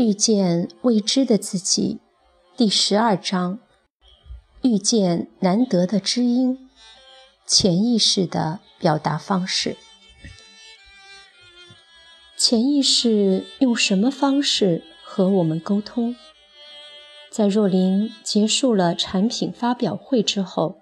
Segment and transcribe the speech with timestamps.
[0.00, 1.98] 遇见未知的自己，
[2.56, 3.58] 第十二章：
[4.62, 6.70] 遇见难得的知音，
[7.44, 9.76] 潜意识的表达方式。
[12.34, 16.16] 潜意识用什么方式和我们沟通？
[17.30, 20.80] 在若琳结束了产品发表会之后，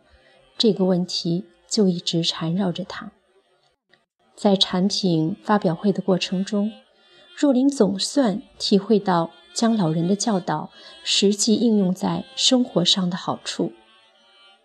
[0.56, 3.10] 这个问题就一直缠绕着她。
[4.36, 6.70] 在产品发表会的过程中，
[7.40, 10.70] 若琳总算体会到将老人的教导
[11.04, 13.72] 实际应用在生活上的好处。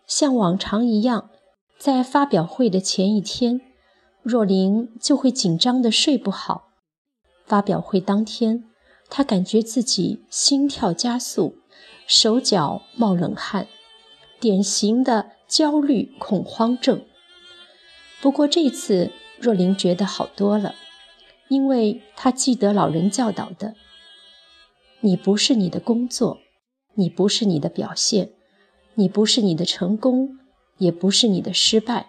[0.07, 1.29] 像往常一样，
[1.77, 3.61] 在发表会的前一天，
[4.23, 6.69] 若琳就会紧张的睡不好。
[7.45, 8.63] 发表会当天，
[9.07, 11.57] 她感觉自己心跳加速，
[12.07, 13.67] 手脚冒冷汗，
[14.39, 17.05] 典型的焦虑恐慌症。
[18.19, 20.73] 不过这次，若琳觉得好多了，
[21.49, 23.75] 因为他记得老人教导的
[25.01, 26.39] ：“你不是你的工作，
[26.95, 28.31] 你不是你的表现，
[28.95, 30.39] 你不是你的成功，
[30.77, 32.07] 也不是你的失败。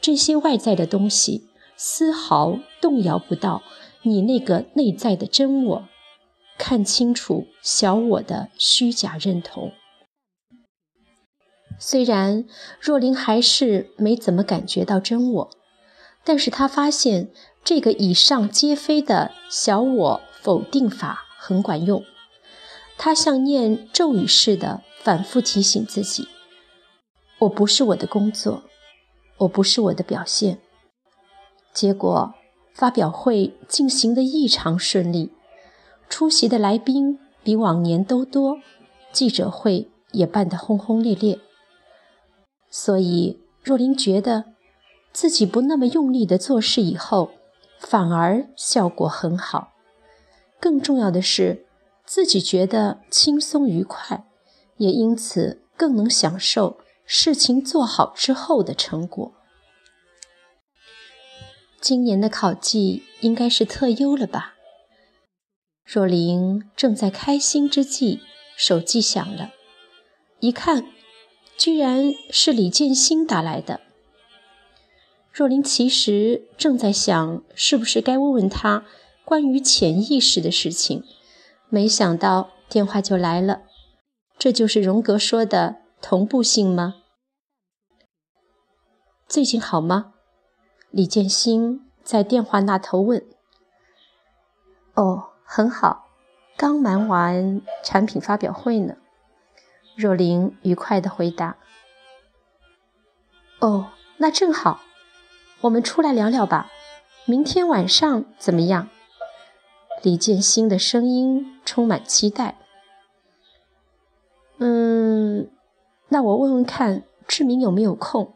[0.00, 3.62] 这些外在的东西丝毫动摇不到
[4.02, 5.88] 你那个内在的真我。
[6.56, 9.72] 看清楚小我的虚假认同。”
[11.80, 12.46] 虽然
[12.80, 15.50] 若琳还是没怎么感觉到真我。
[16.26, 17.28] 但是她发现
[17.64, 22.04] 这个以上皆非的小我否定法很管用，
[22.98, 26.28] 他像念咒语似的反复提醒自己
[27.40, 28.64] ：“我不是我的工作，
[29.38, 30.58] 我不是我的表现。”
[31.72, 32.34] 结果
[32.74, 35.32] 发表会进行的异常顺利，
[36.10, 38.58] 出席的来宾比往年都多，
[39.10, 41.40] 记者会也办得轰轰烈烈。
[42.70, 44.52] 所以若琳觉得。
[45.14, 47.30] 自己不那么用力的做事以后，
[47.78, 49.72] 反而效果很好。
[50.60, 51.66] 更重要的是，
[52.06, 54.26] 自己觉得轻松愉快，
[54.78, 59.32] 也因此更能享受事情做好之后的成果。
[61.80, 64.54] 今年的考绩应该是特优了吧？
[65.84, 68.20] 若琳正在开心之际，
[68.56, 69.52] 手机响了，
[70.40, 70.86] 一看，
[71.58, 73.82] 居然是李建新打来的。
[75.34, 78.84] 若琳其实正在想，是不是该问问他
[79.24, 81.02] 关于潜意识的事情，
[81.68, 83.62] 没想到电话就来了。
[84.38, 87.02] 这就是荣格说的同步性吗？
[89.26, 90.14] 最近好吗？
[90.92, 93.26] 李建新在电话那头问。
[94.94, 96.10] 哦，很好，
[96.56, 98.94] 刚忙完产品发表会呢。
[99.96, 101.56] 若琳愉快地回答。
[103.58, 104.83] 哦，那正好。
[105.64, 106.70] 我们出来聊聊吧，
[107.24, 108.90] 明天晚上怎么样？
[110.02, 112.58] 李建新的声音充满期待。
[114.58, 115.48] 嗯，
[116.08, 118.34] 那我问问看志明有没有空。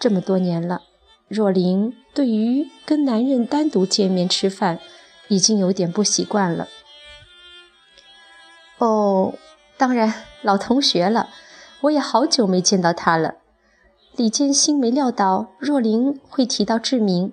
[0.00, 0.82] 这么多年了，
[1.28, 4.80] 若琳对于跟男人单独见面吃饭
[5.28, 6.66] 已经有点不习惯了。
[8.78, 9.34] 哦，
[9.76, 11.28] 当然，老同学了，
[11.82, 13.36] 我也好久没见到他了。
[14.16, 17.32] 李建新没料到若琳会提到志明，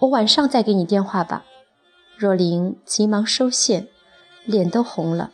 [0.00, 1.44] 我晚上再给你电话吧。
[2.16, 3.86] 若琳急忙收线，
[4.44, 5.30] 脸都红了，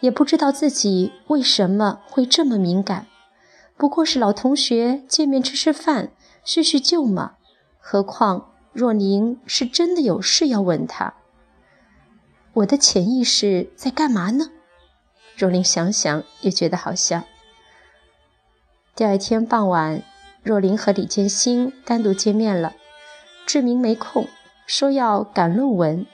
[0.00, 3.06] 也不知道自己为什么会这么敏感。
[3.76, 6.12] 不过是老同学见面吃吃饭，
[6.42, 7.34] 叙叙旧嘛。
[7.78, 11.12] 何况若琳是真的有事要问他。
[12.54, 14.50] 我的潜意识在干嘛呢？
[15.36, 17.24] 若琳想想也觉得好笑。
[18.96, 20.02] 第二天傍晚，
[20.42, 22.74] 若琳和李建新单独见面了。
[23.46, 24.28] 志明没空，
[24.66, 26.06] 说要赶论文，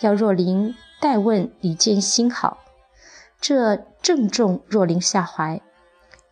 [0.00, 2.58] 要若琳代问李建新好。
[3.40, 5.60] 这正中若琳下怀，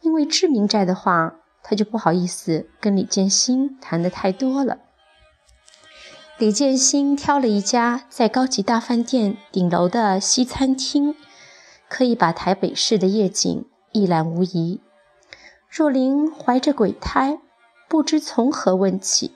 [0.01, 4.79] 因为志明在的话，他就不好意思跟李建新谈的太多了。
[6.39, 11.15] 李建新挑了一家在高级大饭店顶楼的西餐厅，
[11.89, 14.81] 可以把台北市的夜景一览无遗。
[15.69, 17.41] 若琳怀着鬼胎，
[17.89, 19.35] 不知从何问起。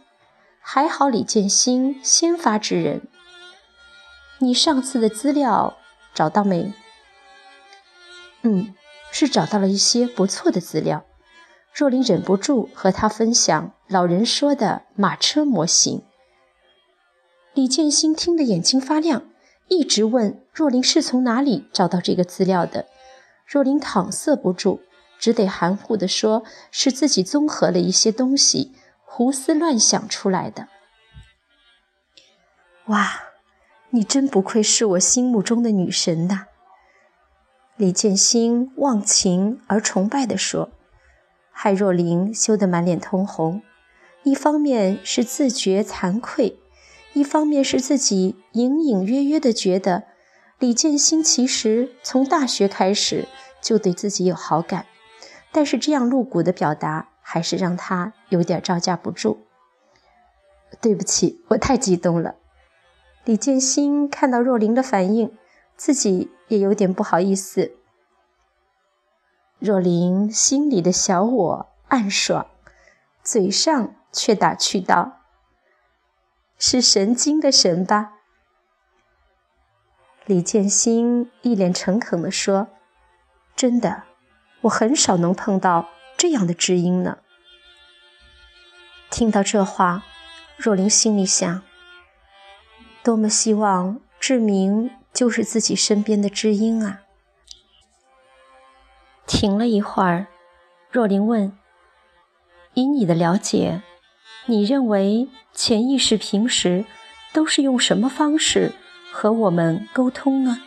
[0.61, 3.03] 还好李建新先发制人。
[4.39, 5.77] 你上次的资料
[6.15, 6.73] 找到没？
[8.43, 8.75] 嗯，
[9.11, 11.05] 是找到了一些不错的资料。
[11.75, 16.03] 若琳忍不住和他分享老人说的马车模型。
[17.55, 19.25] 李建新听得眼睛发亮，
[19.69, 22.87] 一直问若琳是从哪里找到这个资料的。
[23.47, 24.81] 若琳搪塞不住。
[25.23, 26.43] 只得含糊地说
[26.73, 28.73] ：“是自己综合了一些东西，
[29.05, 30.67] 胡思乱想出来的。”
[32.87, 33.23] 哇，
[33.91, 36.47] 你真不愧是我心目中的女神呐！”
[37.79, 40.71] 李建新忘情而崇拜地说。
[41.53, 43.63] 害若琳羞得满脸通红，
[44.25, 46.59] 一方面是自觉惭愧，
[47.13, 50.03] 一方面是自己隐隐约约的觉得
[50.59, 53.29] 李建新其实从大学开始
[53.61, 54.87] 就对自己有好感，
[55.53, 59.47] 但是这样露骨的表达还是让他有点招架不住。
[60.81, 62.37] 对不起，我太激动了。
[63.25, 65.37] 李建新看到若琳的反应，
[65.77, 67.73] 自己也有点不好意思。
[69.59, 72.47] 若琳心里的小我暗爽，
[73.23, 75.21] 嘴上却打趣道
[76.59, 78.15] ：“是神经的神吧？”
[80.27, 82.69] 李建新一脸诚恳地说
[83.55, 84.05] ：“真的，
[84.63, 87.19] 我很少能碰到这样的知音呢。”
[89.11, 90.03] 听到这话，
[90.57, 91.63] 若琳心里想：
[93.03, 97.01] 多么希望志明就是自己身边的知音啊！
[99.27, 100.29] 停了一会儿，
[100.91, 101.57] 若琳问
[102.75, 103.83] ：“以你的了解，
[104.47, 106.87] 你认为潜意识平时
[107.33, 108.73] 都是用什么方式
[109.13, 110.59] 和我们沟通呢？”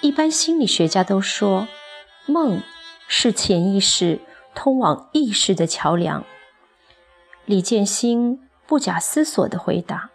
[0.00, 1.66] 一般心理学家都说，
[2.28, 2.62] 梦
[3.08, 4.20] 是潜意识
[4.54, 6.24] 通往意识的桥梁。
[7.46, 10.10] 李建新不假思索地回答：“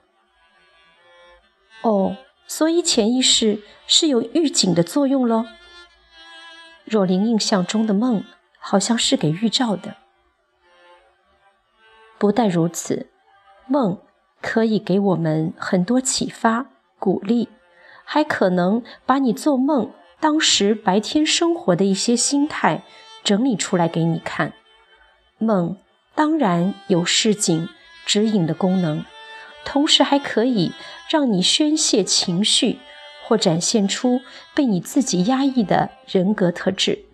[1.82, 2.16] 哦，
[2.46, 5.46] 所以潜意识是有预警的作用喽。”
[6.86, 8.24] 若琳印象中的梦，
[8.60, 9.96] 好像是给预兆的。
[12.20, 13.10] 不但如此，
[13.66, 13.98] 梦
[14.40, 16.68] 可以给我们很多启发、
[17.00, 17.50] 鼓励，
[18.06, 19.92] 还可能把你做梦
[20.24, 22.84] 当时白天生活的一些心态
[23.26, 24.54] 整理出来给你看。
[25.38, 25.76] 梦
[26.16, 27.68] 当然有示警、
[28.06, 29.04] 指引的功能，
[29.66, 30.72] 同时还可以
[31.10, 32.80] 让你宣泄情绪。
[33.26, 34.20] 或展现出
[34.54, 37.06] 被你自己压抑的人格特质。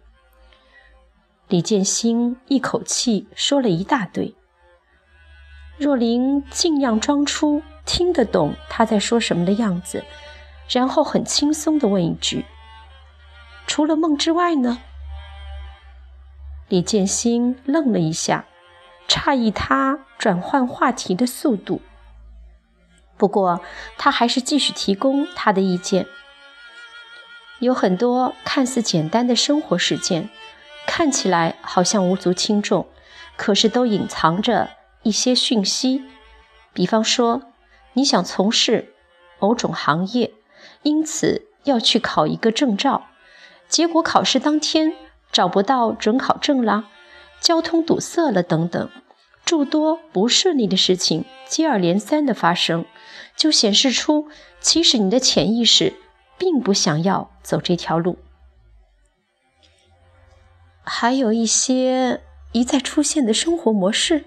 [1.47, 4.33] 李建新一口气说了一大堆，
[5.77, 10.03] 若琳尽量装出听得懂他在说什么的样子，
[10.67, 12.43] 然后很轻松地问一句
[13.69, 14.79] ：“除了梦之外呢？”
[16.69, 18.45] 李建新愣了一下，
[19.07, 21.79] 诧异他转换话题的速度。
[23.15, 23.61] 不过，
[23.95, 26.07] 他还是继续提供他的意见。
[27.59, 30.29] 有很多看似简单的生活事件，
[30.87, 32.87] 看起来好像无足轻重，
[33.37, 34.71] 可是都隐藏着
[35.03, 36.03] 一些讯息。
[36.73, 37.43] 比方说，
[37.93, 38.95] 你想从事
[39.37, 40.33] 某种行业，
[40.81, 43.08] 因此要去考一个证照，
[43.69, 44.93] 结果考试当天
[45.31, 46.89] 找不到准考证啦，
[47.39, 48.89] 交通堵塞了等等。
[49.45, 52.85] 诸多不顺利的事情接二连三的发生，
[53.35, 54.27] 就显示出
[54.59, 55.93] 其实你的潜意识
[56.37, 58.19] 并不想要走这条路。
[60.83, 62.21] 还有一些
[62.51, 64.25] 一再出现的生活模式。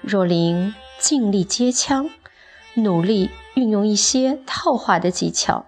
[0.00, 2.10] 若琳尽力接枪，
[2.74, 5.66] 努力运用一些套话的技巧。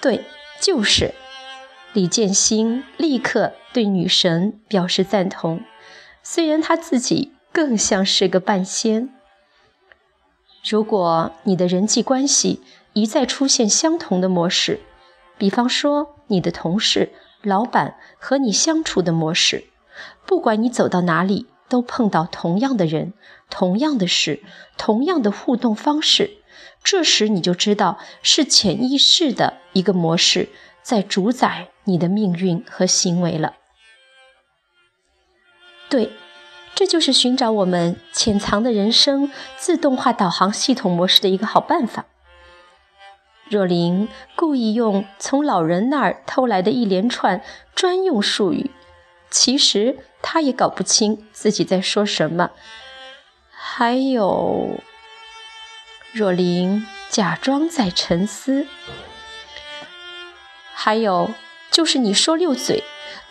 [0.00, 0.24] 对，
[0.60, 1.14] 就是。
[1.94, 5.62] 李建新立刻对女神表示赞同，
[6.22, 9.08] 虽然他自己更像是个半仙。
[10.68, 12.60] 如果你的人际关系
[12.92, 14.80] 一再出现相同的模式，
[15.38, 17.10] 比方说你的同事、
[17.42, 19.64] 老板和你相处的模式，
[20.26, 23.14] 不管你走到哪里都碰到同样的人、
[23.48, 24.42] 同样的事、
[24.76, 26.37] 同样的互动方式，
[26.82, 30.48] 这时你就知道是潜意识的一个模式。
[30.80, 33.56] 在主宰你的命运和行为了。
[35.90, 36.12] 对，
[36.74, 42.06] 这就是寻找我们潜藏的人生自动化导航系统模式的一个好办法。
[43.50, 47.42] 若琳故意用从老人那儿偷来的一连串
[47.74, 48.70] 专用术语，
[49.30, 52.50] 其实他也搞不清自己在说什么。
[53.50, 54.80] 还有，
[56.12, 58.66] 若琳假装在沉思。
[60.72, 61.32] 还有
[61.70, 62.82] 就是你说溜嘴，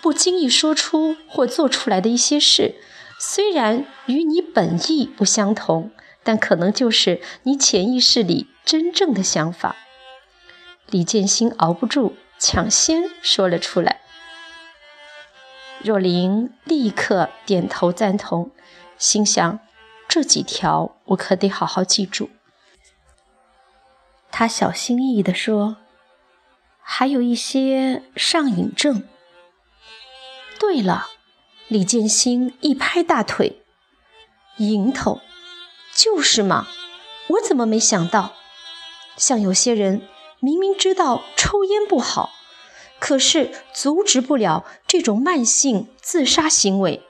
[0.01, 2.75] 不经意说出或做出来的一些事，
[3.19, 5.91] 虽然与你本意不相同，
[6.23, 9.75] 但可能就是你潜意识里真正的想法。
[10.89, 14.01] 李建新熬不住，抢先说了出来。
[15.81, 18.51] 若琳立刻点头赞同，
[18.97, 19.59] 心想：
[20.07, 22.29] 这几条我可得好好记住。
[24.39, 25.77] 他小心翼翼地说。
[26.79, 29.03] 还有一些上瘾症。
[30.59, 31.07] 对了，
[31.67, 33.63] 李建新一拍大腿
[34.59, 35.19] ：“蝇头，
[35.91, 36.67] 就是嘛。”
[37.29, 38.33] 我怎么没想到？
[39.17, 40.07] 像有些人
[40.39, 42.29] 明明知道抽烟不好，
[42.99, 47.01] 可是阻止不了这种慢性自杀行为，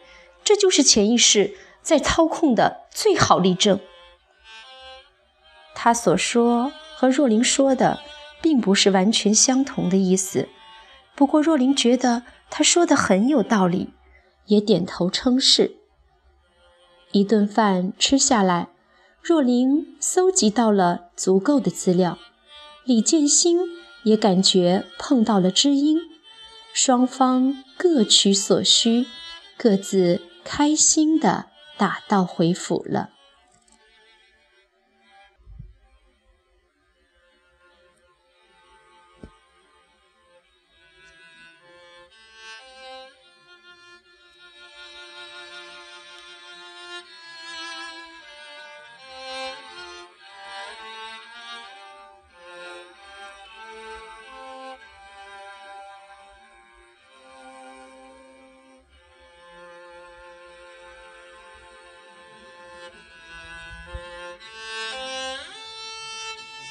[0.46, 3.82] 这就是潜意识在操控的最好例证。
[5.76, 8.00] 他所说和若琳说的
[8.42, 10.50] 并不是完全相同的意思，
[11.16, 13.94] 不过若琳觉得他说的很有道理，
[14.48, 15.76] 也点头称是。
[17.12, 18.70] 一顿饭吃下来，
[19.22, 22.18] 若琳搜集到了足够的资料，
[22.84, 23.60] 李建新
[24.02, 26.00] 也感觉碰到了知音，
[26.74, 29.06] 双方各取所需，
[29.56, 31.46] 各自开心地
[31.78, 33.12] 打道回府了。